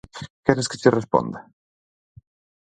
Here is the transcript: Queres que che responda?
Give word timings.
Queres 0.45 0.69
que 0.69 0.79
che 0.81 0.89
responda? 0.99 1.39